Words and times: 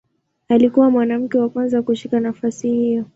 Alikuwa 0.49 0.89
mwanamke 0.91 1.37
wa 1.37 1.49
kwanza 1.49 1.81
kushika 1.81 2.19
nafasi 2.19 2.69
hiyo. 2.69 3.05